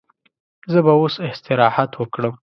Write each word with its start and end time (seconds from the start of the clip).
زه 0.71 0.79
به 0.85 0.91
اوس 0.99 1.15
استراحت 1.29 1.91
وکړم. 1.95 2.33